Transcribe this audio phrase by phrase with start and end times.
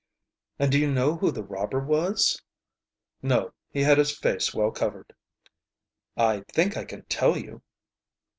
[0.57, 2.41] "And do you know who the robber was?"
[3.21, 5.13] "No; he had his face well covered."
[6.17, 7.61] "I think I can tell you."